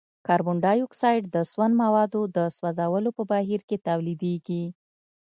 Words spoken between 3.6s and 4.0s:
کې